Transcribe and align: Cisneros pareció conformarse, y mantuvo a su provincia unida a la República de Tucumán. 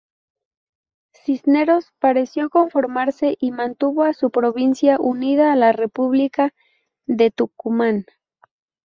Cisneros 1.13 1.93
pareció 1.99 2.49
conformarse, 2.49 3.37
y 3.39 3.51
mantuvo 3.51 4.01
a 4.01 4.15
su 4.15 4.31
provincia 4.31 4.97
unida 4.99 5.53
a 5.53 5.55
la 5.55 5.73
República 5.73 6.55
de 7.05 7.29
Tucumán. 7.29 8.05